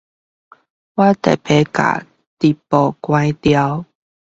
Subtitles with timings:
[0.03, 0.11] 我特別把直
[2.67, 3.09] 播關
[3.39, 3.51] 掉